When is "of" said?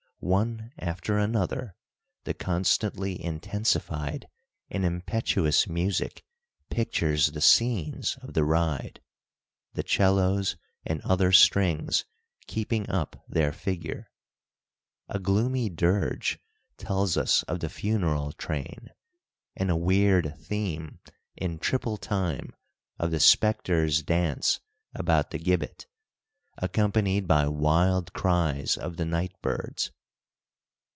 8.21-8.35, 17.47-17.59, 22.99-23.09, 28.77-28.97